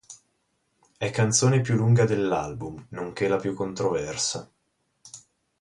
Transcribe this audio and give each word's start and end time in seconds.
È 0.97 1.11
canzone 1.11 1.61
più 1.61 1.75
lunga 1.75 2.05
dell'album, 2.05 2.87
nonché 2.89 3.27
la 3.27 3.37
più 3.37 3.53
controversa. 3.53 4.51